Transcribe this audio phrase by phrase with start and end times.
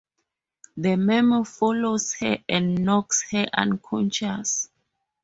[0.77, 4.67] The Meme follows her and knocks her unconscious.